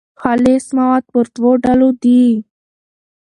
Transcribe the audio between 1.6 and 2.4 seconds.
ډولو دي.